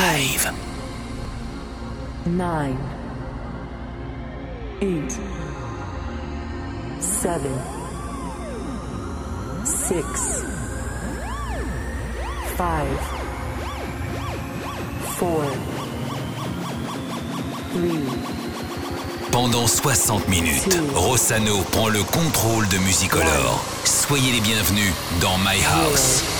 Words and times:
Five. 0.00 0.54
Nine. 2.24 2.78
Eight. 4.80 5.12
Seven. 7.00 7.52
Six. 9.66 10.42
Five. 12.56 12.98
Four. 15.18 15.44
Three. 17.74 18.00
Pendant 19.30 19.66
60 19.66 20.28
minutes, 20.28 20.78
Rossano 20.94 21.60
prend 21.72 21.88
le 21.88 22.02
contrôle 22.04 22.66
de 22.68 22.78
Musicolor. 22.78 23.62
Soyez 23.84 24.32
les 24.32 24.40
bienvenus 24.40 24.94
dans 25.20 25.36
My 25.36 25.62
House. 25.62 26.39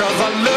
cause 0.00 0.20
I 0.22 0.49